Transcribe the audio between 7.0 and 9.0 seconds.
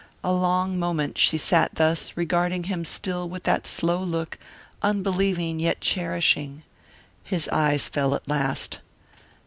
His eyes fell at last.